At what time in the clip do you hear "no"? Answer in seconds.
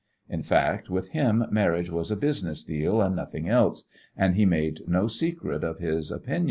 4.87-5.05